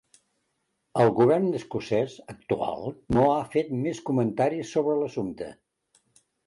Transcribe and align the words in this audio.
El 1.03 1.11
Govern 1.19 1.45
escocès 1.59 2.17
actual 2.35 2.91
no 3.19 3.29
ha 3.35 3.39
fet 3.57 3.73
més 3.87 4.05
comentaris 4.11 4.77
sobre 4.79 4.99
l'assumpte. 5.03 5.57